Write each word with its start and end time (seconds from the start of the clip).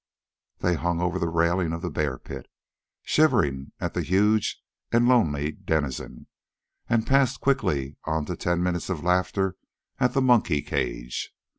They 0.61 0.73
hung 0.73 0.99
over 0.99 1.19
the 1.19 1.29
railing 1.29 1.73
of 1.73 1.83
the 1.83 1.91
bear 1.91 2.17
pit, 2.17 2.47
shivering 3.03 3.71
at 3.79 3.93
the 3.93 4.01
huge 4.01 4.59
and 4.91 5.07
lonely 5.07 5.51
denizen, 5.51 6.25
and 6.89 7.05
passed 7.05 7.39
quickly 7.39 7.97
on 8.05 8.25
to 8.25 8.35
ten 8.35 8.63
minutes 8.63 8.89
of 8.89 9.03
laughter 9.03 9.57
at 9.99 10.13
the 10.13 10.21
monkey 10.23 10.63
cage. 10.63 11.35